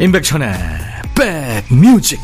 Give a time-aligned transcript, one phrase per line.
[0.00, 0.52] 임백천의
[1.16, 2.20] 백뮤직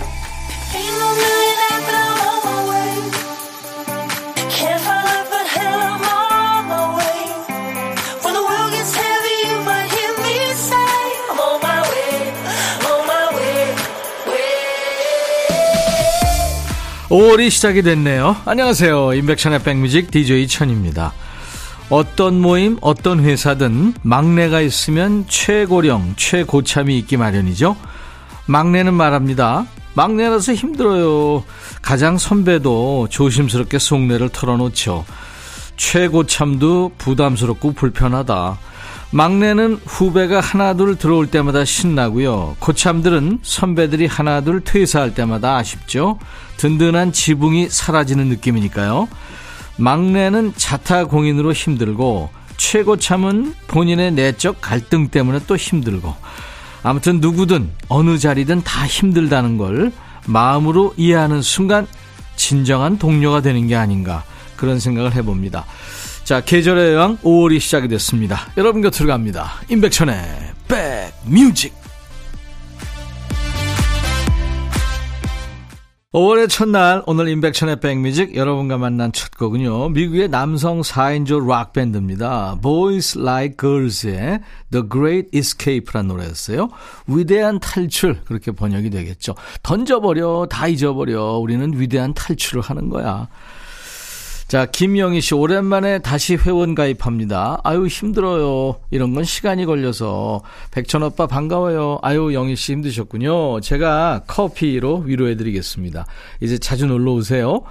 [17.10, 18.36] 오월이 시작이 됐네요.
[18.44, 19.14] 안녕하세요.
[19.14, 21.12] 임백천의 백뮤직 DJ 천입니다.
[21.94, 27.76] 어떤 모임, 어떤 회사든 막내가 있으면 최고령, 최고참이 있기 마련이죠.
[28.46, 29.66] 막내는 말합니다.
[29.94, 31.44] 막내라서 힘들어요.
[31.82, 35.04] 가장 선배도 조심스럽게 속내를 털어놓죠.
[35.76, 38.58] 최고참도 부담스럽고 불편하다.
[39.12, 42.56] 막내는 후배가 하나둘 들어올 때마다 신나고요.
[42.58, 46.18] 고참들은 선배들이 하나둘 퇴사할 때마다 아쉽죠.
[46.56, 49.06] 든든한 지붕이 사라지는 느낌이니까요.
[49.76, 56.14] 막내는 자타공인으로 힘들고 최고참은 본인의 내적 갈등 때문에 또 힘들고
[56.82, 59.92] 아무튼 누구든 어느 자리든 다 힘들다는 걸
[60.26, 61.86] 마음으로 이해하는 순간
[62.36, 64.24] 진정한 동료가 되는 게 아닌가
[64.56, 65.64] 그런 생각을 해봅니다.
[66.24, 68.48] 자 계절의 여왕 5월이 시작이 됐습니다.
[68.56, 69.54] 여러분 곁으로 갑니다.
[69.68, 70.14] 임백천의
[70.68, 71.83] 백뮤직
[76.14, 79.88] 5월의 첫날 오늘 인백천의 백뮤직 여러분과 만난 첫 곡은요.
[79.88, 82.58] 미국의 남성 4인조 락밴드입니다.
[82.62, 84.38] Boys Like Girls의
[84.70, 86.68] The Great Escape라는 노래였어요.
[87.08, 89.34] 위대한 탈출 그렇게 번역이 되겠죠.
[89.64, 93.26] 던져버려 다 잊어버려 우리는 위대한 탈출을 하는 거야.
[94.54, 97.58] 자, 김영희 씨, 오랜만에 다시 회원 가입합니다.
[97.64, 98.76] 아유, 힘들어요.
[98.92, 100.42] 이런 건 시간이 걸려서.
[100.70, 101.98] 백천 오빠 반가워요.
[102.02, 103.60] 아유, 영희 씨 힘드셨군요.
[103.62, 106.06] 제가 커피로 위로해드리겠습니다.
[106.40, 107.62] 이제 자주 놀러 오세요.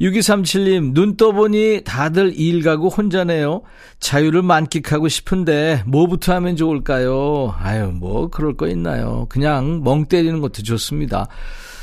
[0.00, 3.60] 6237님, 눈 떠보니 다들 일 가고 혼자네요.
[3.98, 7.54] 자유를 만끽하고 싶은데, 뭐부터 하면 좋을까요?
[7.58, 9.26] 아유, 뭐, 그럴 거 있나요?
[9.28, 11.28] 그냥 멍 때리는 것도 좋습니다.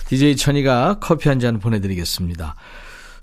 [0.08, 2.56] DJ 천이가 커피 한 잔 보내드리겠습니다.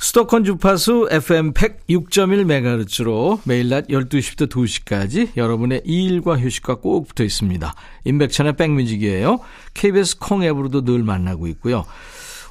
[0.04, 7.74] 수도권 주파수 FM 106.1MHz로 매일 낮 12시부터 2시까지 여러분의 일과 휴식과 꼭 붙어 있습니다.
[8.04, 9.38] 임백천의 백뮤직이에요.
[9.72, 11.86] KBS 콩 앱으로도 늘 만나고 있고요.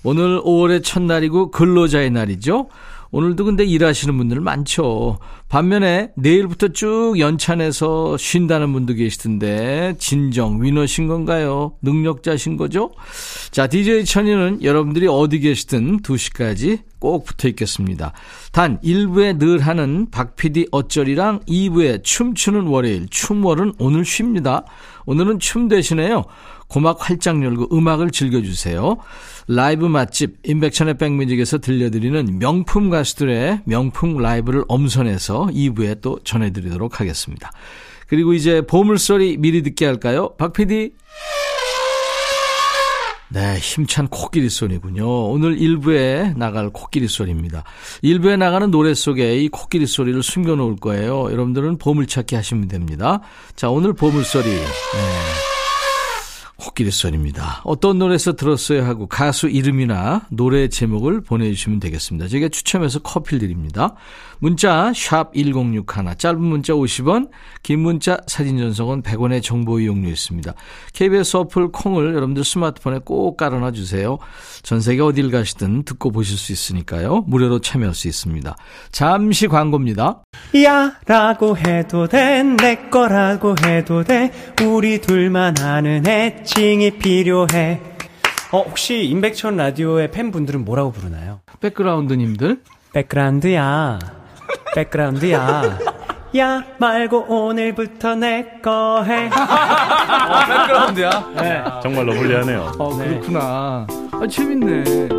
[0.04, 2.70] 오늘 5월의 첫날이고 근로자의 날이죠.
[3.14, 5.20] 오늘도 근데 일하시는 분들 많죠.
[5.48, 11.76] 반면에 내일부터 쭉 연찬해서 쉰다는 분도 계시던데 진정 위너신 건가요?
[11.84, 12.92] 능력자신 거죠?
[13.52, 18.14] 자, DJ 천이는 여러분들이 어디 계시든 2시까지 꼭 붙어 있겠습니다.
[18.52, 24.66] 단 1부에 늘 하는 박 PD 어쩌리랑 2부에 춤추는 월요일 춤월은 오늘 쉽니다.
[25.06, 26.24] 오늘은 춤 대신에요.
[26.74, 28.98] 고막 활짝 열고 음악을 즐겨주세요.
[29.48, 37.52] 라이브 맛집 인백천의 백뮤직에서 들려드리는 명품 가수들의 명품 라이브를 엄선해서 2부에 또 전해드리도록 하겠습니다.
[38.08, 40.34] 그리고 이제 보물소리 미리 듣게 할까요?
[40.40, 40.94] 박 PD.
[43.30, 45.30] 네, 힘찬 코끼리 소리군요.
[45.30, 47.64] 오늘 1부에 나갈 코끼리 소리입니다.
[48.04, 51.32] 1부에 나가는 노래 속에 이 코끼리 소리를 숨겨놓을 거예요.
[51.32, 53.22] 여러분들은 보물찾기 하시면 됩니다.
[53.56, 54.50] 자, 오늘 보물소리.
[54.50, 55.53] 네.
[56.64, 57.62] 코끼리 소리입니다.
[57.66, 62.28] 어떤 노래에서 들었어요 하고 가수 이름이나 노래 제목을 보내주시면 되겠습니다.
[62.30, 63.96] 저희가 추첨해서 커피를 드립니다.
[64.40, 65.84] 문자 1061,
[66.18, 67.30] 짧은 문자 50원,
[67.62, 70.54] 긴 문자 사진 전송은 100원의 정보 이용료 있습니다.
[70.92, 74.18] KBS 어플 콩을 여러분들 스마트폰에 꼭 깔아놔 주세요.
[74.62, 77.24] 전 세계 어딜 가시든 듣고 보실 수 있으니까요.
[77.28, 78.56] 무료로 참여할 수 있습니다.
[78.92, 80.24] 잠시 광고입니다.
[80.66, 84.32] 야 라고 해도 돼 내 거라고 해도 돼
[84.66, 87.82] 우리 둘만 아는 애 칭이 필요해
[88.52, 91.40] 어 혹시 임백천 라디오의 팬분들은 뭐라고 부르나요?
[91.60, 92.62] 백그라운드님들
[92.94, 94.00] 백그라운드야
[94.76, 95.80] 백그라운드야
[96.38, 99.28] 야 말고 오늘부터 내 거 해.
[99.28, 101.32] 어, 백그라운드야?
[101.36, 101.64] 네.
[101.84, 102.72] 정말로 불리하네요.
[102.80, 103.86] 어, 그렇구나.
[104.14, 105.10] 아, 재밌네.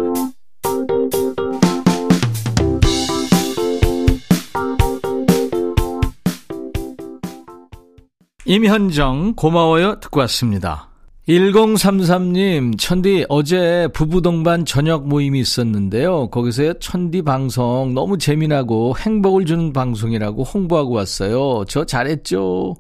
[8.47, 10.01] 임현정, 고마워요.
[10.01, 10.89] 듣고 왔습니다.
[11.29, 16.29] 1033님, 천디, 어제 부부동반 저녁 모임이 있었는데요.
[16.29, 21.65] 거기서 천디 방송 너무 재미나고 행복을 주는 방송이라고 홍보하고 왔어요.
[21.67, 22.75] 저 잘했죠?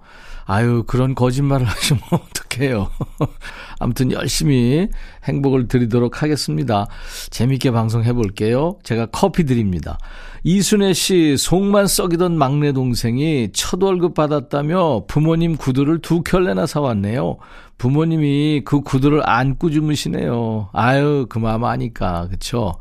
[0.45, 2.91] 아유, 그런 거짓말을 하시면 어떡해요.
[3.81, 4.89] 아무튼 열심히
[5.25, 6.87] 행복을 드리도록 하겠습니다.
[7.31, 8.79] 재밌게 방송해 볼게요.
[8.83, 9.99] 제가 커피 드립니다.
[10.43, 17.39] 이순애 씨, 속만 썩이던 막내 동생이 첫 월급 받았다며 부모님 구두를 두 켤레나 사왔네요.
[17.79, 20.71] 부모님이 그 구두를 안고 주무시네요.
[20.73, 22.75] 아유, 그 마음 아니까, 그쵸?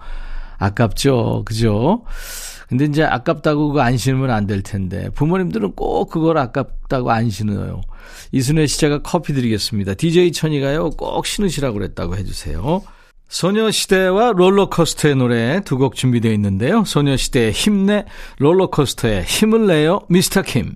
[0.58, 1.44] 아깝죠.
[1.46, 2.04] 그죠?
[2.70, 7.82] 근데 이제 아깝다고 그거 안 신으면 안 될 텐데 부모님들은 꼭 그걸 아깝다고 안 신어요.
[8.32, 9.94] 이순혜 씨 제가 커피 드리겠습니다.
[9.96, 12.82] DJ 천이가요 꼭 신으시라고 그랬다고 해주세요.
[13.28, 16.84] 소녀시대와 롤러코스터의 노래 두 곡 준비되어 있는데요.
[16.86, 18.06] 소녀시대의 힘내,
[18.40, 20.76] 롤러코스터의 힘을 내요, 미스터 킴.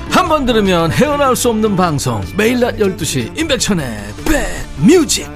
[0.11, 3.85] 한 번 들으면 헤어나올 수 없는 방송 매일 낮 12시 임백천의
[4.79, 5.27] 백뮤직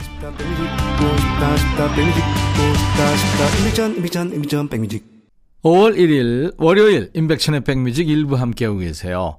[5.63, 9.37] 5월 1일 월요일 임백천의 백뮤직 일부 함께하고 계세요.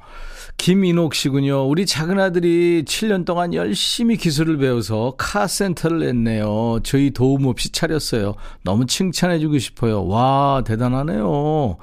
[0.58, 1.68] 김인옥 씨군요.
[1.68, 6.80] 우리 작은 아들이 7년 동안 열심히 기술을 배워서 카센터를 냈네요.
[6.82, 8.34] 저희 도움 없이 차렸어요.
[8.64, 10.06] 너무 칭찬해주고 싶어요.
[10.06, 11.76] 와, 대단하네요.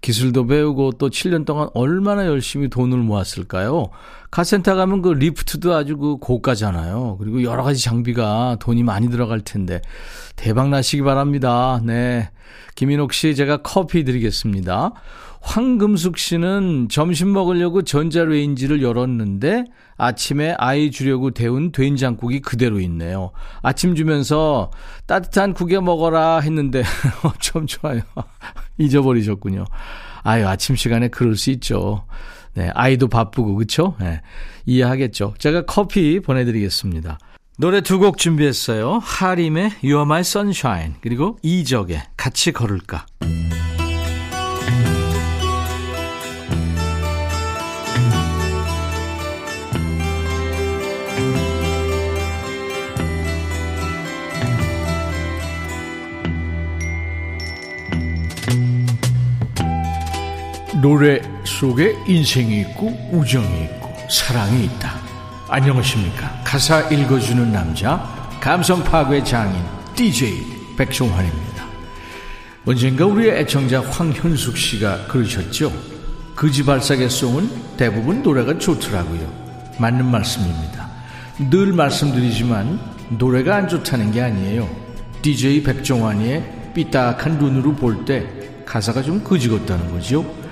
[0.00, 3.90] 기술도 배우고 또 7년 동안 얼마나 열심히 돈을 모았을까요?
[4.30, 7.18] 카센터 가면 그 리프트도 아주 그 고가잖아요.
[7.20, 9.80] 그리고 여러 가지 장비가 돈이 많이 들어갈 텐데
[10.36, 11.80] 대박 나시기 바랍니다.
[11.84, 12.30] 네.
[12.74, 14.92] 김인옥 씨 제가 커피 드리겠습니다.
[15.44, 19.64] 황금숙 씨는 점심 먹으려고 전자레인지를 열었는데
[19.96, 23.30] 아침에 아이 주려고 데운 된장국이 그대로 있네요.
[23.62, 24.70] 아침 주면서
[25.06, 26.82] 따뜻한 국에 먹어라 했는데
[27.40, 28.00] 좀 좋아요.
[28.78, 29.66] 잊어버리셨군요.
[30.22, 32.06] 아유, 아침 시간에 그럴 수 있죠.
[32.54, 33.96] 네, 아이도 바쁘고 그쵸?
[34.00, 34.22] 네,
[34.64, 35.34] 이해하겠죠.
[35.38, 37.18] 제가 커피 보내드리겠습니다.
[37.58, 38.98] 노래 두 곡 준비했어요.
[39.02, 43.06] 하림의 You Are My Sunshine 그리고 이적의 같이 걸을까.
[60.84, 65.00] 노래 속에 인생이 있고 우정이 있고 사랑이 있다.
[65.48, 66.42] 안녕하십니까.
[66.44, 67.96] 가사 읽어주는 남자
[68.38, 69.64] 감성 파괴 장인
[69.94, 70.44] DJ
[70.76, 71.64] 백종환입니다.
[72.66, 75.72] 언젠가 우리의 애청자 황현숙 씨가 그러셨죠.
[76.34, 79.26] 그지발사계 송은 대부분 노래가 좋더라고요.
[79.78, 80.90] 맞는 말씀입니다.
[81.48, 82.78] 늘 말씀드리지만
[83.08, 84.68] 노래가 안 좋다는 게 아니에요.
[85.22, 88.26] DJ 백종환의 삐딱한 눈으로 볼 때
[88.66, 90.43] 가사가 좀 그지 같다는 거죠.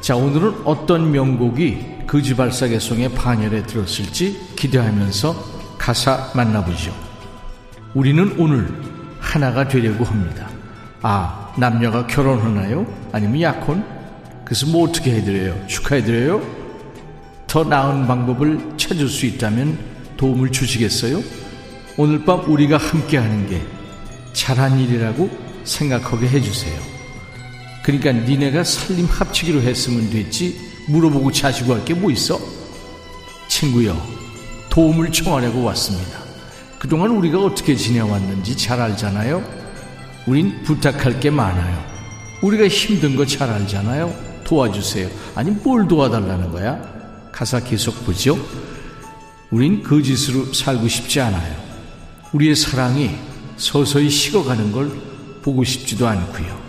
[0.00, 6.94] 자, 오늘은 어떤 명곡이 그지발사계송의 반열에 들었을지 기대하면서 가사 만나보죠.
[7.94, 8.72] 우리는 오늘
[9.18, 10.48] 하나가 되려고 합니다.
[11.02, 12.86] 아, 남녀가 결혼하나요?
[13.12, 13.84] 아니면 약혼?
[14.44, 15.66] 그래서 뭐 어떻게 해드려요?
[15.66, 16.42] 축하해드려요?
[17.46, 19.78] 더 나은 방법을 찾을 수 있다면
[20.16, 21.22] 도움을 주시겠어요?
[21.98, 23.60] 오늘 밤 우리가 함께 하는 게
[24.32, 25.30] 잘한 일이라고
[25.64, 26.99] 생각하게 해주세요.
[27.82, 32.38] 그러니까 니네가 살림 합치기로 했으면 됐지 물어보고 자시고 할 게 뭐 있어?
[33.48, 33.96] 친구여
[34.68, 36.18] 도움을 청하려고 왔습니다.
[36.78, 39.42] 그동안 우리가 어떻게 지내왔는지 잘 알잖아요.
[40.26, 41.84] 우린 부탁할 게 많아요.
[42.42, 44.14] 우리가 힘든 거 잘 알잖아요.
[44.44, 45.08] 도와주세요.
[45.34, 46.80] 아니 뭘 도와달라는 거야?
[47.32, 48.38] 가사 계속 보죠.
[49.50, 51.56] 우린 거짓으로 살고 싶지 않아요.
[52.32, 53.10] 우리의 사랑이
[53.56, 54.90] 서서히 식어가는 걸
[55.42, 56.59] 보고 싶지도 않고요.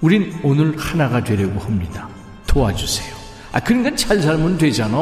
[0.00, 2.08] 우린 오늘 하나가 되려고 합니다.
[2.46, 3.14] 도와주세요.
[3.52, 4.96] 아, 그러니까 잘 살면 되잖아.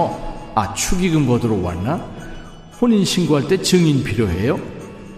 [0.55, 1.97] 아, 축의금 거들어 왔나?
[2.81, 4.61] 혼인신고할 때 증인 필요해요?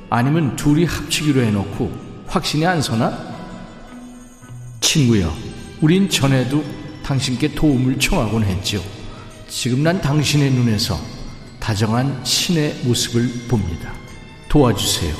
[0.09, 3.37] 아니면 둘이 합치기로 해놓고 확신이 안 서나?
[4.81, 5.33] 친구여,
[5.81, 6.65] 우린 전에도
[7.03, 8.83] 당신께 도움을 청하곤 했죠.
[9.49, 10.99] 지금 난 당신의 눈에서
[11.61, 13.93] 다정한 신의 모습을 봅니다.
[14.49, 15.15] 도와주세요.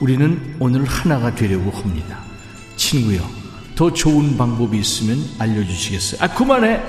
[0.00, 2.20] 우리는 오늘 하나가 되려고 합니다.
[2.76, 3.20] 친구여,
[3.76, 6.22] 더 좋은 방법이 있으면 알려주시겠어요?
[6.22, 6.80] 아, 그만해!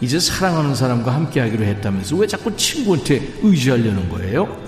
[0.00, 4.60] 이제 사랑하는 사람과 함께 하기로 했다면서 왜 자꾸 친구한테 의지하려는 거예요?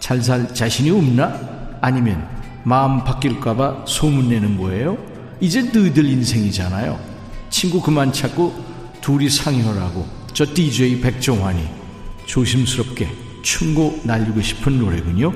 [0.00, 1.78] 잘 살 자신이 없나?
[1.80, 2.28] 아니면
[2.64, 4.98] 마음 바뀔까봐 소문내는 거예요?
[5.40, 6.98] 이제 너희들 인생이잖아요.
[7.48, 8.54] 친구 그만 찾고
[9.00, 11.64] 둘이 상의하라고 저 DJ 백종환이
[12.24, 13.08] 조심스럽게
[13.42, 15.32] 충고 날리고 싶은 노래군요.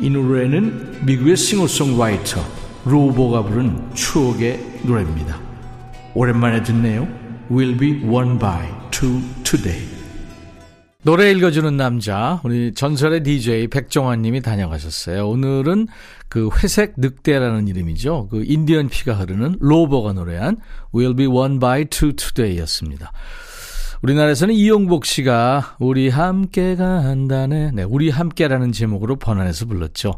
[0.00, 5.38] 이 노래는 미국의 싱어송라이터 로보가 부른 추억의 노래입니다.
[6.14, 7.06] 오랜만에 듣네요.
[7.50, 9.98] Will be one by two today.
[11.04, 15.28] 노래 읽어주는 남자, 우리 전설의 DJ 백종환 님이 다녀가셨어요.
[15.28, 15.86] 오늘은
[16.28, 18.28] 그 회색 늑대라는 이름이죠.
[18.30, 20.56] 그 인디언 피가 흐르는 로버가 노래한
[20.92, 23.12] We'll be one by two today 였습니다.
[24.02, 30.12] 우리나라에서는 이용복 씨가 우리 함께 간다네, 네, 우리 함께라는 제목으로 번안해서 불렀죠.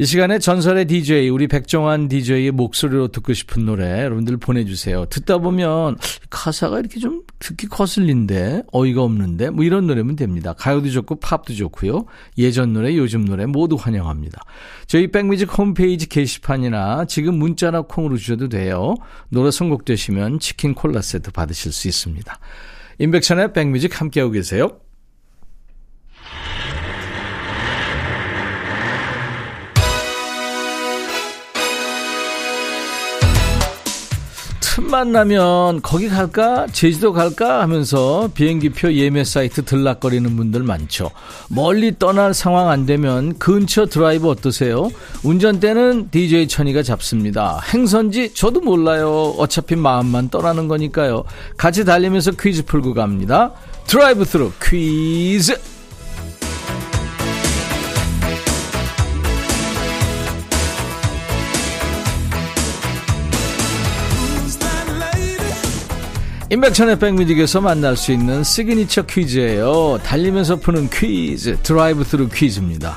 [0.00, 5.06] 이 시간에 전설의 DJ, 우리 백종환 DJ의 목소리로 듣고 싶은 노래 여러분들 보내주세요.
[5.06, 5.96] 듣다 보면
[6.30, 10.52] 가사가 이렇게 좀 듣기 거슬린데 어이가 없는데 뭐 이런 노래면 됩니다.
[10.52, 12.06] 가요도 좋고 팝도 좋고요.
[12.38, 14.40] 예전 노래, 요즘 노래 모두 환영합니다.
[14.86, 18.94] 저희 백뮤직 홈페이지 게시판이나 지금 문자나 콩으로 주셔도 돼요.
[19.30, 22.38] 노래 선곡되시면 치킨 콜라 세트 받으실 수 있습니다.
[23.00, 24.78] 인백천의 백뮤직 함께하고 계세요.
[34.88, 36.66] 틈만 나면 거기 갈까?
[36.72, 37.60] 제주도 갈까?
[37.60, 41.10] 하면서 비행기표 예매 사이트 들락거리는 분들 많죠.
[41.50, 44.90] 멀리 떠날 상황 안 되면 근처 드라이브 어떠세요?
[45.22, 47.60] 운전대는 DJ 천이가 잡습니다.
[47.70, 49.34] 행선지 저도 몰라요.
[49.36, 51.24] 어차피 마음만 떠나는 거니까요.
[51.58, 53.52] 같이 달리면서 퀴즈 풀고 갑니다.
[53.86, 55.77] 드라이브 스루 퀴즈!
[66.50, 69.98] 임백천의 백뮤직에서 만날 수 있는 시그니처 퀴즈예요.
[70.02, 72.96] 달리면서 푸는 퀴즈, 드라이브 스루 퀴즈입니다.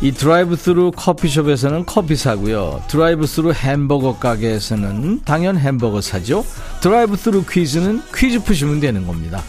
[0.00, 2.82] 이 드라이브 스루 커피숍에서는 커피 사고요.
[2.88, 6.42] 드라이브 스루 햄버거 가게에서는 당연 햄버거 사죠.
[6.80, 9.42] 드라이브 스루 퀴즈는 퀴즈 푸시면 되는 겁니다.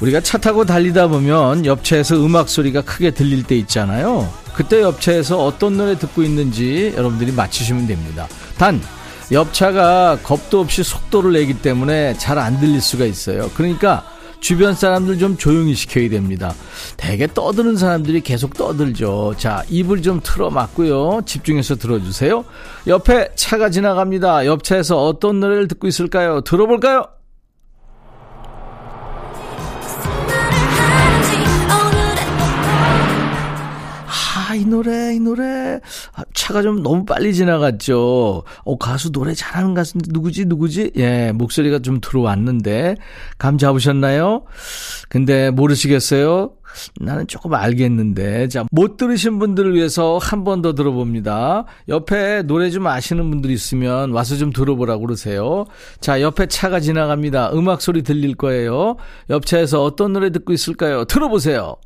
[0.00, 4.28] 우리가 차 타고 달리다 보면 옆차에서 음악 소리가 크게 들릴 때 있잖아요.
[4.54, 8.26] 그때 옆차에서 어떤 노래 듣고 있는지 여러분들이 맞히시면 됩니다.
[8.58, 8.80] 단
[9.32, 13.50] 옆차가 겁도 없이 속도를 내기 때문에 잘 안 들릴 수가 있어요.
[13.54, 14.04] 그러니까
[14.40, 16.54] 주변 사람들 좀 조용히 시켜야 됩니다.
[16.96, 19.34] 대개 떠드는 사람들이 계속 떠들죠.
[19.36, 21.20] 자, 입을 좀 틀어 막고요.
[21.26, 22.44] 집중해서 들어주세요.
[22.86, 24.46] 옆에 차가 지나갑니다.
[24.46, 26.40] 옆 차에서 어떤 노래를 듣고 있을까요?
[26.40, 27.04] 들어볼까요?
[34.50, 35.78] 아, 이 노래, 이 노래.
[36.12, 38.42] 아, 차가 좀 너무 빨리 지나갔죠.
[38.64, 40.90] 어, 가수 노래 잘하는 가수인데 누구지, 누구지?
[40.96, 42.96] 예, 목소리가 좀 들어왔는데,
[43.38, 44.42] 감 잡으셨나요?
[45.08, 46.50] 근데 모르시겠어요?
[47.00, 48.48] 나는 조금 알겠는데.
[48.48, 51.64] 자, 못 들으신 분들을 위해서 한 번 더 들어봅니다.
[51.88, 55.64] 옆에 노래 좀 아시는 분들 있으면 와서 좀 들어보라고 그러세요.
[56.00, 57.52] 자, 옆에 차가 지나갑니다.
[57.52, 58.96] 음악 소리 들릴 거예요.
[59.30, 61.04] 옆 차에서 어떤 노래 듣고 있을까요?
[61.04, 61.76] 들어보세요.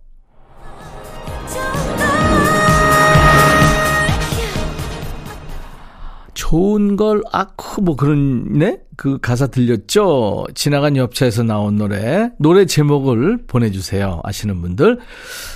[6.55, 8.79] 좋은 걸 아쿠 뭐 그런 네?
[8.97, 10.47] 그 가사 들렸죠?
[10.55, 14.21] 지나간 옆차에서 나온 노래 노래 제목을 보내주세요.
[14.23, 15.01] 아시는 분들.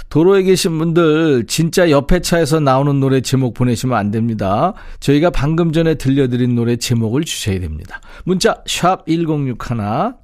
[0.08, 4.72] 도로에 계신 분들 진짜 옆에 차에서 나오는 노래 제목 보내시면 안 됩니다.
[4.98, 8.00] 저희가 방금 전에 들려드린 노래 제목을 주셔야 됩니다.
[8.24, 9.56] 문자 샵 1061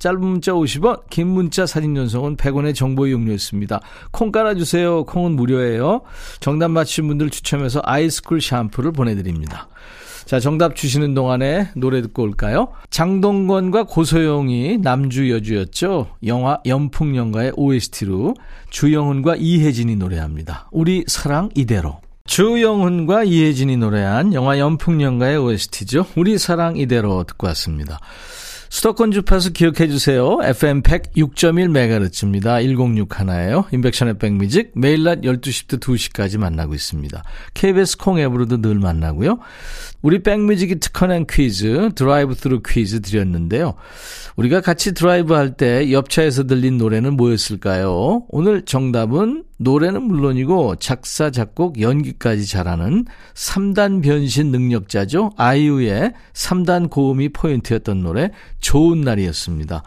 [0.01, 3.81] 짧은 문자 50원 긴 문자 사진 전송은 100원의 정보 이용료였습니다.
[4.11, 5.05] 콩 깔아주세요.
[5.05, 6.01] 콩은 무료예요.
[6.41, 9.69] 정답 맞히신 분들 추첨해서 아이스쿨 샴푸를 보내드립니다
[10.25, 12.69] 자, 정답 주시는 동안에 노래 듣고 올까요?
[12.91, 16.09] 장동건과 고소영이 남주 여주였죠.
[16.27, 18.35] 영화 연풍연가의 OST로
[18.71, 20.69] 주영훈과 이혜진이 노래합니다.
[20.73, 22.01] 우리 사랑 이대로.
[22.27, 26.07] 주영훈과 이혜진이 노래한 영화 연풍연가의 OST죠.
[26.17, 28.01] 우리 사랑 이대로 듣고 왔습니다.
[28.75, 30.41] 수도권 주파수 기억해 주세요.
[30.43, 32.61] FM 106.1MHz입니다.
[32.61, 33.67] 106 하나예요.
[33.71, 37.23] 인백션의 백뮤직 매일 낮 12시부터 2시까지 만나고 있습니다.
[37.55, 39.39] KBS 콩 앱으로도 늘 만나고요.
[40.03, 43.75] 우리 백뮤직이 특허낸 퀴즈, 드라이브 스루 퀴즈 드렸는데요.
[44.35, 48.25] 우리가 같이 드라이브 할 때 옆차에서 들린 노래는 뭐였을까요?
[48.29, 55.33] 오늘 정답은 노래는 물론이고 작사, 작곡, 연기까지 잘하는 3단 변신 능력자죠.
[55.37, 58.31] 아이유의 3단 고음이 포인트였던 노래
[58.61, 59.83] 좋은 날이었습니다.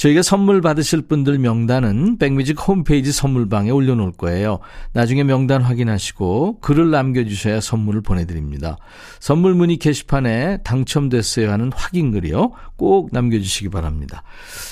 [0.00, 4.60] 저희가 선물 받으실 분들 명단은 백뮤직 홈페이지 선물방에 올려놓을 거예요.
[4.94, 8.78] 나중에 명단 확인하시고 글을 남겨주셔야 선물을 보내드립니다.
[9.18, 12.52] 선물 문의 게시판에 당첨됐어요 하는 확인글이요.
[12.76, 14.22] 꼭 남겨주시기 바랍니다.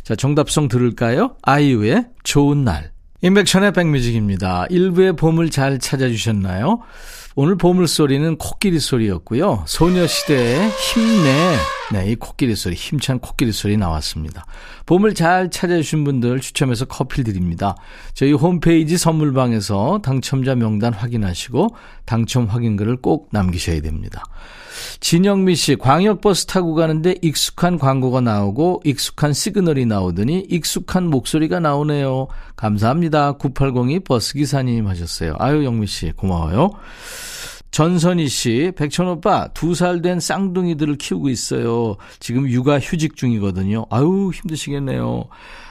[0.03, 1.37] 자, 정답송 들을까요?
[1.43, 2.93] 아이유의 좋은 날.
[3.21, 4.67] 인백션의 백뮤직입니다.
[4.71, 6.81] 일부의 봄을 잘 찾아주셨나요?
[7.35, 9.65] 오늘 보물소리는 코끼리 소리였고요.
[9.67, 11.55] 소녀시대의 힘내
[11.91, 14.45] 네, 이 코끼리 소리, 힘찬 코끼리 소리 나왔습니다.
[14.85, 17.75] 봄을 잘 찾아주신 분들 추첨해서 커피 드립니다.
[18.13, 21.69] 저희 홈페이지 선물방에서 당첨자 명단 확인하시고
[22.05, 24.23] 당첨 확인글을 꼭 남기셔야 됩니다.
[25.01, 32.29] 진영미 씨, 광역버스 타고 가는데 익숙한 광고가 나오고 익숙한 시그널이 나오더니 익숙한 목소리가 나오네요.
[32.55, 33.33] 감사합니다.
[33.33, 35.37] 9802 버스기사님 하셨어요.
[35.39, 36.71] 아유, 영미 씨, 고마워요.
[37.71, 41.97] 전선희 씨, 백천 오빠, 두 살 된 쌍둥이들을 키우고 있어요.
[42.19, 43.87] 지금 육아 휴직 중이거든요.
[43.91, 45.25] 아유, 힘드시겠네요.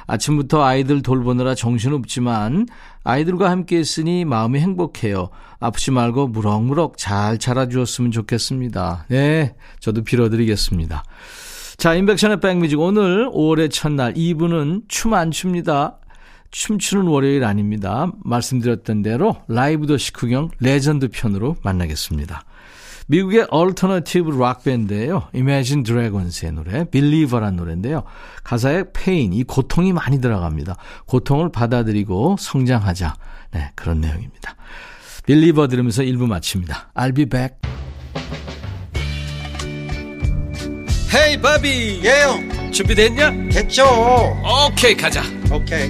[0.06, 2.68] 아침부터 아이들 돌보느라 정신없지만
[3.04, 5.30] 아이들과 함께 있으니 마음이 행복해요.
[5.60, 9.06] 아프지 말고 무럭무럭 잘 자라주었으면 좋겠습니다.
[9.10, 11.04] 네, 저도 빌어드리겠습니다.
[11.78, 15.98] 자, 임백천의 백뮤직 오늘 5월의 첫날 2부는 춤 안 춥니다.
[16.52, 18.12] 춤추는 월요일 아닙니다.
[18.24, 22.44] 말씀드렸던 대로 라이브도 식후경 레전드 편으로 만나겠습니다.
[23.08, 25.30] 미국의 alternative rock 밴드예요.
[25.34, 28.04] Imagine Dragons의 노래 Believer란 노래인데요.
[28.44, 30.76] 가사에 pain, 이 고통이 많이 들어갑니다.
[31.06, 33.16] 고통을 받아들이고 성장하자.
[33.54, 34.56] 네, 그런 내용입니다.
[35.26, 36.92] Believer 들으면서 1부 마칩니다.
[36.96, 37.56] I'll be back.
[41.14, 43.32] 헤이 바비 예영 준비됐냐?
[43.50, 43.86] 됐죠
[44.68, 45.90] 오케이 가자 오케이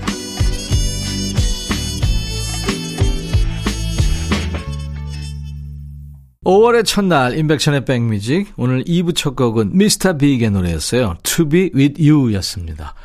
[6.45, 11.17] 5월의 첫날 인백션의 백뮤직 오늘 2부 첫 곡은 미스터 빅의 노래였어요.
[11.21, 12.95] To be with you 였습니다.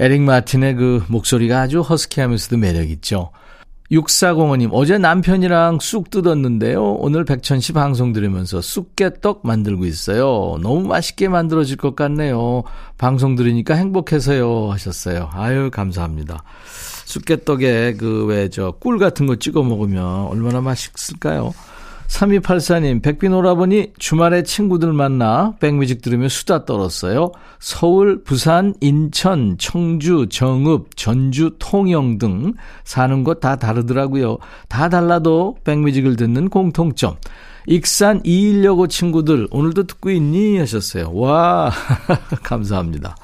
[0.00, 3.30] 에릭 마틴의 그 목소리가 아주 허스키하면서도 매력있죠.
[3.92, 6.94] 6405님 어제 남편이랑 쑥 뜯었는데요.
[6.94, 10.58] 오늘 백천씨 방송 들으면서 쑥개떡 만들고 있어요.
[10.60, 12.64] 너무 맛있게 만들어질 것 같네요.
[12.98, 15.30] 방송 들으니까 행복해서요 하셨어요.
[15.34, 16.42] 아유 감사합니다.
[17.04, 21.52] 쑥개떡에 그 왜 저 꿀 같은 거 찍어 먹으면 얼마나 맛있을까요?
[22.08, 27.32] 3284님, 백빈 오라버니 주말에 친구들 만나 백뮤직 들으며 수다 떨었어요.
[27.58, 34.38] 서울, 부산, 인천, 청주, 정읍, 전주, 통영 등 사는 곳 다 다르더라고요.
[34.68, 37.16] 다 달라도 백뮤직을 듣는 공통점.
[37.66, 40.58] 익산 216호 친구들 오늘도 듣고 있니?
[40.58, 41.12] 하셨어요.
[41.14, 41.72] 와,
[42.42, 43.16] 감사합니다.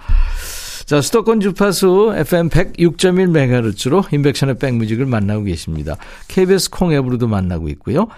[0.87, 5.97] 자, 수도권 주파수 FM 106.1MHz로 인백션의 백뮤직을 만나고 계십니다.
[6.29, 8.09] KBS 콩 앱으로도 만나고 있고요.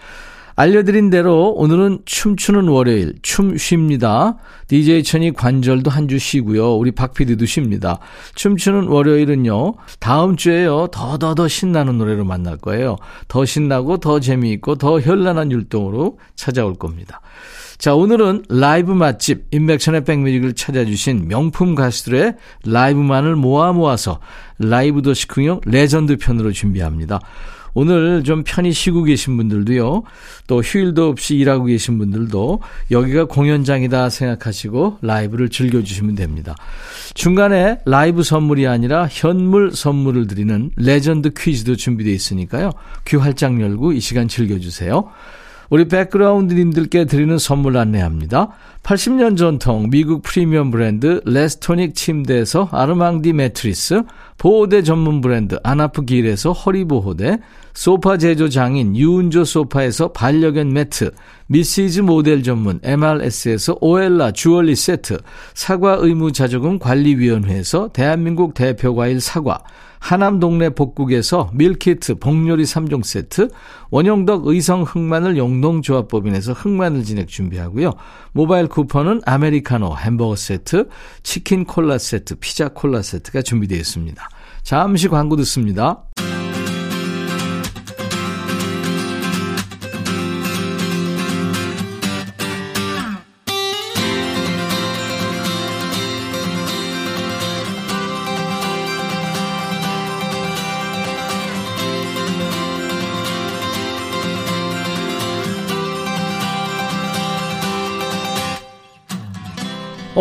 [0.60, 4.36] 알려드린 대로 오늘은 춤추는 월요일, 춤 쉽니다.
[4.68, 6.74] DJ 천이 관절도 한 주 쉬고요.
[6.74, 7.98] 우리 박 PD도 쉽니다.
[8.34, 12.96] 춤추는 월요일은요, 다음 주에요, 더, 더, 더 신나는 노래로 만날 거예요.
[13.26, 17.22] 더 신나고, 더 재미있고, 더 현란한 율동으로 찾아올 겁니다.
[17.78, 22.34] 자, 오늘은 라이브 맛집, 인백천의 백뮤직을 찾아주신 명품 가수들의
[22.66, 24.20] 라이브만을 모아 모아서
[24.58, 27.20] 라이브도 식후경 레전드 편으로 준비합니다.
[27.74, 30.02] 오늘 좀 편히 쉬고 계신 분들도요,
[30.46, 36.54] 또 휴일도 없이 일하고 계신 분들도 여기가 공연장이다 생각하시고 라이브를 즐겨주시면 됩니다.
[37.14, 42.72] 중간에 라이브 선물이 아니라 현물 선물을 드리는 레전드 퀴즈도 준비되어 있으니까요.
[43.06, 45.10] 귀 활짝 열고 이 시간 즐겨주세요.
[45.70, 48.48] 우리 백그라운드님들께 드리는 선물 안내합니다.
[48.82, 54.02] 80년 전통 미국 프리미엄 브랜드 레스토닉 침대에서 아르망디 매트리스,
[54.36, 57.38] 보호대 전문 브랜드 아나프 길에서 허리보호대,
[57.80, 61.12] 소파 제조 장인 유운조 소파에서 반려견 매트,
[61.46, 65.16] 미시즈 모델 전문 MRS에서 오엘라 주얼리 세트,
[65.54, 69.60] 사과 의무 자조금 관리위원회에서 대한민국 대표 과일 사과,
[69.98, 73.48] 하남 동네 복국에서 밀키트 복요리 3종 세트,
[73.90, 77.94] 원형덕 의성 흑마늘 영농조합법인에서 흑마늘 진액 준비하고요.
[78.32, 80.86] 모바일 쿠폰은 아메리카노 햄버거 세트,
[81.22, 84.28] 치킨 콜라 세트, 피자 콜라 세트가 준비되어 있습니다.
[84.64, 86.04] 잠시 광고 듣습니다.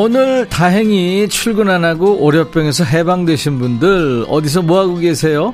[0.02, 5.54] 오늘 다행히 출근 안 하고 오려병에서 해방되신 분들 어디서 뭐하고 계세요?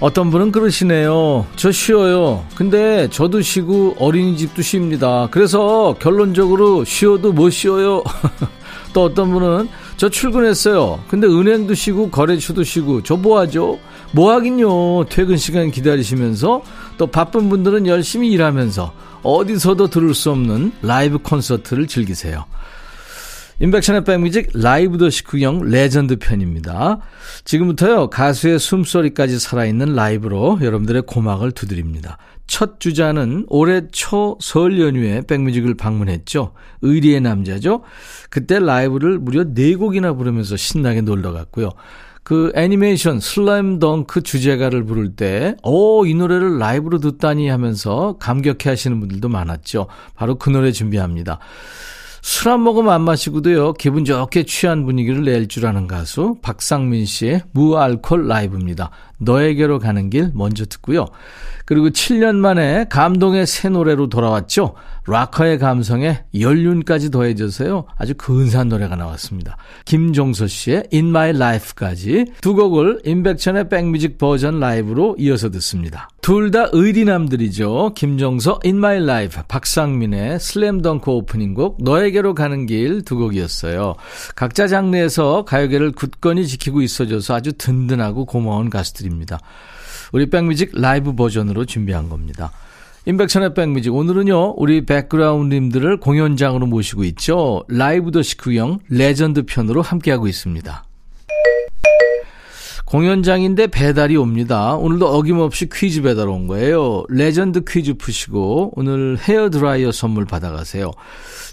[0.00, 1.46] 어떤 분은 그러시네요.
[1.54, 2.44] 저 쉬어요.
[2.56, 5.28] 근데 저도 쉬고 어린이집도 쉽니다.
[5.30, 8.02] 그래서 결론적으로 쉬어도 못 쉬어요.
[8.92, 10.98] 또 어떤 분은 저 출근했어요.
[11.06, 13.78] 근데 은행도 쉬고 거래처도 쉬고 저 뭐하죠?
[14.10, 15.04] 뭐하긴요.
[15.10, 16.60] 퇴근 시간 기다리시면서
[16.98, 22.46] 또 바쁜 분들은 열심히 일하면서 어디서도 들을 수 없는 라이브 콘서트를 즐기세요.
[23.58, 26.98] 임백천의 백뮤직 라이브도 식후경 레전드 편입니다.
[27.44, 32.18] 지금부터요 가수의 숨소리까지 살아있는 라이브로 여러분들의 고막을 두드립니다.
[32.46, 36.52] 첫 주자는 올해 초 설 연휴에 백뮤직을 방문했죠.
[36.82, 37.82] 의리의 남자죠.
[38.28, 41.70] 그때 라이브를 무려 4곡이나 부르면서 신나게 놀다 갔고요.
[42.22, 49.28] 그 애니메이션 슬램덩크 주제가를 부를 때, 오, 이 노래를 라이브로 듣다니 하면서 감격해 하시는 분들도
[49.28, 49.86] 많았죠.
[50.16, 51.38] 바로 그 노래 준비합니다.
[52.28, 58.26] 술한 모금 안 마시고도요, 기분 좋게 취한 분위기를 낼 줄 아는 가수, 박상민 씨의 무알콜
[58.26, 58.90] 라이브입니다.
[59.18, 61.06] 너에게로 가는 길 먼저 듣고요.
[61.66, 64.74] 그리고 7년 만에 감동의 새 노래로 돌아왔죠.
[65.08, 67.86] 락커의 감성에 연륜까지 더해져서요.
[67.96, 69.56] 아주 근사한 노래가 나왔습니다.
[69.84, 76.08] 김종서 씨의 In My Life까지 두 곡을 임백천의 백뮤직 버전 라이브로 이어서 듣습니다.
[76.22, 77.92] 둘 다 의리남들이죠.
[77.94, 83.94] 김종서 In My Life, 박상민의 슬램덩크 오프닝곡 너에게로 가는 길 두 곡이었어요.
[84.34, 89.38] 각자 장르에서 가요계를 굳건히 지키고 있어줘서 아주 든든하고 고마운 가수들입니다.
[90.16, 92.50] 우리 백뮤직 라이브 버전으로 준비한 겁니다.
[93.04, 93.94] 임백천의 백뮤직.
[93.94, 97.64] 오늘은요 우리 백그라운드님들을 공연장으로 모시고 있죠.
[97.68, 100.84] 라이브도 식후경 레전드 편으로 함께하고 있습니다
[102.86, 110.24] 공연장인데 배달이 옵니다 오늘도 어김없이 퀴즈 배달 온 거예요 레전드 퀴즈 푸시고 오늘 헤어드라이어 선물
[110.24, 110.92] 받아가세요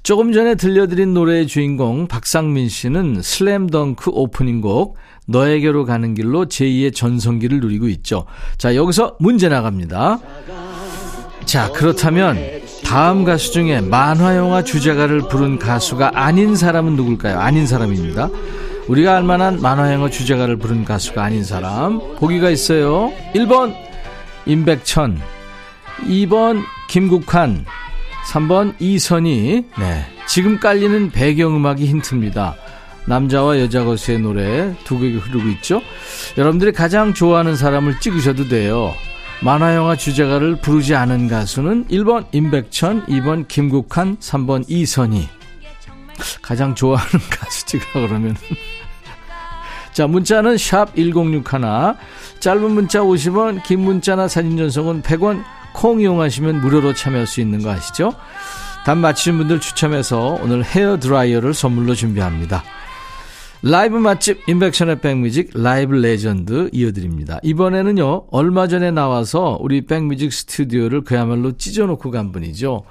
[0.04, 7.88] 조금 전에 들려드린 노래의 주인공 박상민 씨는 슬램덩크 오프닝곡 너에게로 가는 길로 제2의 전성기를 누리고
[7.88, 8.26] 있죠.
[8.58, 10.20] 자, 여기서 문제 나갑니다.
[11.46, 12.38] 자, 그렇다면
[12.84, 17.40] 다음 가수 중에 만화 영화 주제가를 부른 가수가 아닌 사람은 누굴까요?
[17.40, 18.30] 아닌 사람입니다.
[18.88, 22.00] 우리가 알만한 만화영화 주제가를 부른 가수가 아닌 사람.
[22.18, 23.12] 보기가 있어요.
[23.34, 23.74] 1번,
[24.46, 25.20] 임백천.
[26.06, 27.66] 2번, 김국환.
[28.32, 29.66] 3번, 이선희.
[29.80, 30.06] 네.
[30.28, 32.56] 지금 깔리는 배경음악이 힌트입니다.
[33.06, 35.82] 남자와 여자 가수의 노래 두 곡이 흐르고 있죠.
[36.38, 38.94] 여러분들이 가장 좋아하는 사람을 찍으셔도 돼요.
[39.42, 45.28] 만화영화 주제가를 부르지 않은 가수는 1번 임백천, 2번 김국환, 3번 이선희.
[46.42, 48.36] 가장 좋아하는 가수 찍으라 그러면.
[49.94, 51.52] 자, 문자는 샵 1061.
[52.40, 57.72] 짧은 문자 50원, 긴 문자나 사진 전송은 100원, 콩 이용하시면 무료로 참여할 수 있는 거
[57.72, 58.14] 아시죠?
[58.86, 62.64] 답 맞히신 분들 추첨해서 오늘 헤어 드라이어를 선물로 준비합니다.
[63.66, 67.40] 라이브 맛집 임백천의 백뮤직 라이브 레전드 이어드립니다.
[67.44, 72.84] 이번에는요 얼마 전에 나와서 우리 백뮤직 스튜디오를 그야말로 찢어놓고 간 분이죠.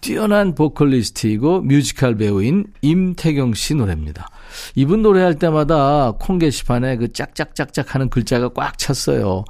[0.00, 4.28] 뛰어난 보컬리스트이고 뮤지컬 배우인 임태경 씨 노래입니다.
[4.74, 9.44] 이분 노래할 때마다 콩 게시판에 그 짝짝짝짝 하는 글자가 꽉 찼어요.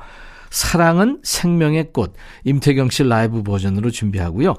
[0.50, 2.14] 사랑은 생명의 꽃.
[2.44, 4.54] 임태경 씨 라이브 버전으로 준비하고요.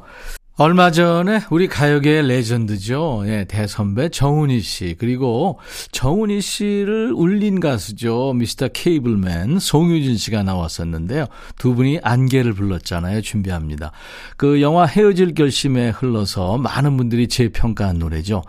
[0.62, 3.24] 얼마 전에 우리 가요계의 레전드죠.
[3.26, 4.96] 예, 대선배 정훈이 씨.
[5.00, 5.58] 그리고
[5.92, 8.34] 정훈이 씨를 울린 가수죠.
[8.34, 11.26] 미스터 케이블맨 송유진 씨가 나왔었는데요.
[11.58, 13.22] 두 분이 안개를 불렀잖아요.
[13.22, 13.92] 준비합니다.
[14.38, 18.44] 그 영화 헤어질 결심에 흘러서 많은 분들이 재평가한 노래죠.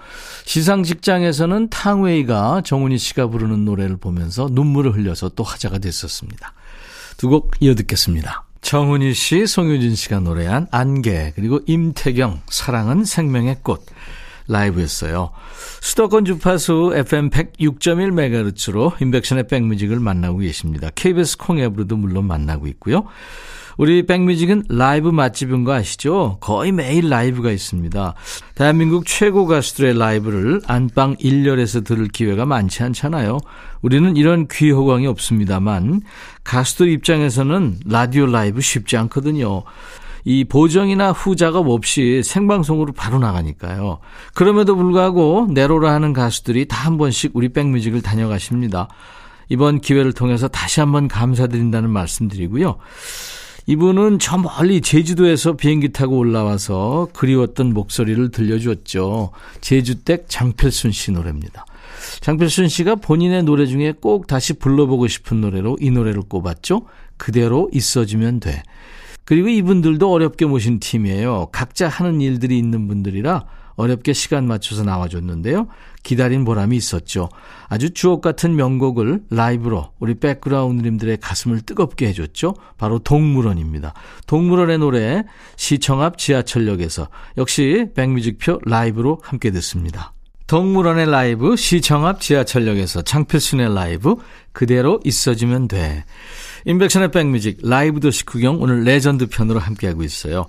[0.45, 6.53] 시상 직장에서는 탕웨이가 정훈이 씨가 부르는 노래를 보면서 눈물을 흘려서 또 화제가 됐었습니다.
[7.17, 8.45] 두 곡 이어 듣겠습니다.
[8.63, 13.85] 정훈이 씨, 송유진 씨가 노래한 안개, 그리고 임태경, 사랑은 생명의 꽃.
[14.49, 15.31] 라이브였어요.
[15.81, 20.91] 수도권 주파수 FM 106.1MHz로 인백션의 백뮤직을 만나고 계십니다.
[20.95, 23.05] KBS 콩앱으로도 물론 만나고 있고요.
[23.79, 26.37] 우리 백뮤직은 라이브 맛집인 거 아시죠?
[26.41, 28.15] 거의 매일 라이브가 있습니다.
[28.55, 33.39] 대한민국 최고 가수들의 라이브를 안방 1열에서 들을 기회가 많지 않잖아요.
[33.81, 36.03] 우리는 이런 귀호강이 없습니다만
[36.45, 39.63] 가수들 입장에서는 라디오 라이브 쉽지 않거든요.
[40.25, 43.99] 이 보정이나 후작업 없이 생방송으로 바로 나가니까요.
[44.35, 48.89] 그럼에도 불구하고 내로라 하는 가수들이 다 한 번씩 우리 백뮤직을 다녀가십니다.
[49.49, 52.79] 이번 기회를 통해서 다시 한번 감사드린다는 말씀드리고요.
[53.67, 59.31] 이분은 저 멀리 제주도에서 비행기 타고 올라와서 그리웠던 목소리를 들려주었죠.
[59.61, 61.65] 제주댁 장필순 씨 노래입니다.
[62.21, 66.87] 장필순 씨가 본인의 노래 중에 꼭 다시 불러보고 싶은 노래로 이 노래를 꼽았죠.
[67.17, 68.63] 그대로 있어주면 돼.
[69.25, 71.49] 그리고 이분들도 어렵게 모신 팀이에요.
[71.53, 73.45] 각자 하는 일들이 있는 분들이라
[73.77, 75.69] 어렵게 시간 맞춰서 나와줬는데요.
[76.03, 77.29] 기다린 보람이 있었죠.
[77.69, 82.55] 아주 주옥 같은 명곡을 라이브로 우리 백그라운드님들의 가슴을 뜨겁게 해줬죠.
[82.77, 83.95] 바로 동물원입니다.
[84.27, 85.25] 동물원의 노래
[85.57, 90.13] 시청 앞 지하철역에서 역시 백뮤직표 라이브로 함께 듣습니다.
[90.53, 94.17] 동물원의 라이브, 시청 앞 지하철역에서 장필순의 라이브,
[94.53, 96.05] 그대로 있어주면 돼.
[96.67, 100.49] 임백천의 백뮤직, 라이브도 식후경, 오늘 레전드 편으로 함께하고 있어요.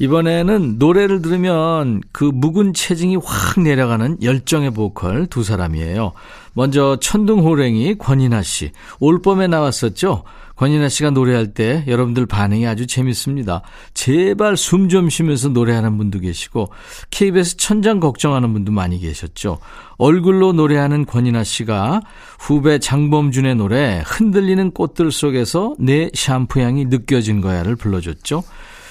[0.00, 6.14] 이번에는 노래를 들으면 그 묵은 체증이 확 내려가는 열정의 보컬 두 사람이에요.
[6.54, 8.72] 먼저 천둥호랭이 권인하 씨.
[8.98, 10.24] 올 봄에 나왔었죠?
[10.62, 13.62] 권인아 씨가 노래할 때 여러분들 반응이 아주 재밌습니다.
[13.94, 16.70] 제발 숨 좀 쉬면서 노래하는 분도 계시고
[17.10, 19.58] KBS 천장 걱정하는 분도 많이 계셨죠.
[19.96, 22.02] 얼굴로 노래하는 권인아 씨가
[22.38, 28.44] 후배 장범준의 노래 흔들리는 꽃들 속에서 내 샴푸 향이 느껴진 거야를 불러줬죠.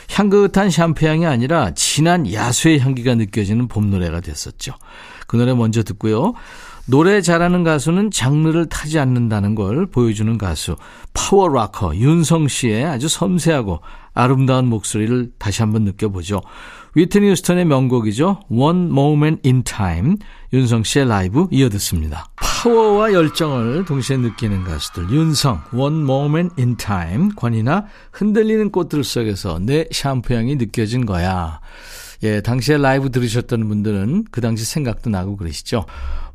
[0.09, 4.73] 향긋한 샴푸 향이 아니라 진한 야수의 향기가 느껴지는 봄 노래가 됐었죠.
[5.25, 6.33] 그 노래 먼저 듣고요.
[6.87, 10.75] 노래 잘하는 가수는 장르를 타지 않는다는 걸 보여주는 가수
[11.13, 13.81] 파워 락커 윤성 씨의 아주 섬세하고
[14.13, 16.41] 아름다운 목소리를 다시 한번 느껴보죠.
[16.95, 18.41] 휘트니 휴스턴의 명곡이죠.
[18.49, 20.17] One Moment in Time
[20.51, 22.25] 윤성 씨의 라이브 이어듣습니다.
[22.35, 29.85] 파워와 열정을 동시에 느끼는 가수들 윤성 One Moment in Time 권이나 흔들리는 꽃들 속에서 내
[29.91, 31.61] 샴푸 향이 느껴진 거야.
[32.23, 35.85] 예, 당시에 라이브 들으셨던 분들은 그 당시 생각도 나고 그러시죠.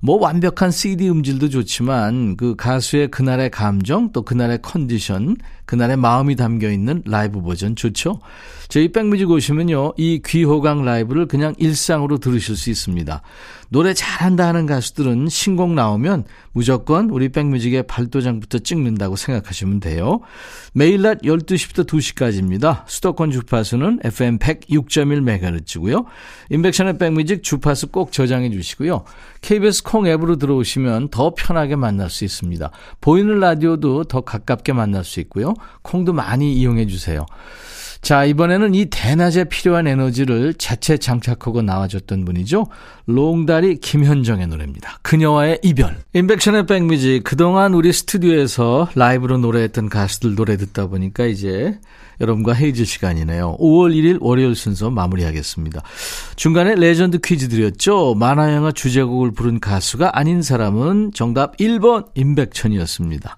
[0.00, 6.70] 뭐 완벽한 CD 음질도 좋지만 그 가수의 그날의 감정 또 그날의 컨디션 그날의 마음이 담겨
[6.70, 8.20] 있는 라이브 버전 좋죠?
[8.68, 9.94] 저희 백뮤직 오시면요.
[9.96, 13.22] 이 귀호강 라이브를 그냥 일상으로 들으실 수 있습니다.
[13.68, 20.20] 노래 잘한다 하는 가수들은 신곡 나오면 무조건 우리 백뮤직의 발도장부터 찍는다고 생각하시면 돼요.
[20.72, 22.84] 매일 낮 12시부터 2시까지입니다.
[22.86, 26.04] 수도권 주파수는 FM 106.1MHz고요.
[26.50, 29.04] 인백션의 백뮤직 주파수 꼭 저장해 주시고요.
[29.40, 32.70] KBS 콩 앱으로 들어오시면 더 편하게 만날 수 있습니다.
[33.00, 35.54] 보이는 라디오도 더 가깝게 만날 수 있고요.
[35.82, 37.26] 콩도 많이 이용해 주세요.
[38.06, 42.68] 자, 이번에는 이 대낮에 필요한 에너지를 자체 장착하고 나와줬던 분이죠.
[43.06, 45.00] 롱다리 김현정의 노래입니다.
[45.02, 45.96] 그녀와의 이별.
[46.12, 47.24] 인백션의 백뮤직.
[47.24, 51.80] 그동안 우리 스튜디오에서 라이브로 노래했던 가수들 노래 듣다 보니까 이제
[52.20, 53.56] 여러분과 헤어질 시간이네요.
[53.58, 55.82] 5월 1일 월요일 순서 마무리하겠습니다.
[56.36, 58.14] 중간에 레전드 퀴즈 드렸죠.
[58.14, 63.36] 만화영화 주제곡을 부른 가수가 아닌 사람은 정답 1번 임백천이었습니다.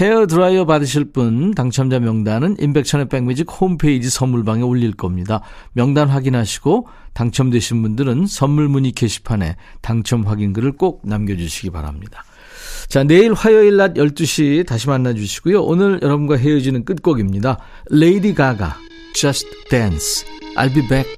[0.00, 5.40] 헤어 드라이어 받으실 분 당첨자 명단은 임백천의 백뮤직 홈페이지 선물방에 올릴 겁니다.
[5.72, 12.24] 명단 확인하시고 당첨되신 분들은 선물 문의 게시판에 당첨 확인글을 꼭 남겨주시기 바랍니다.
[12.88, 15.62] 자, 내일 화요일 낮 12시 다시 만나주시고요.
[15.62, 17.58] 오늘 여러분과 헤어지는 끝곡입니다.
[17.90, 18.76] 레이디 가가,
[19.14, 20.26] Just Dance.
[20.56, 21.08] I'll be back.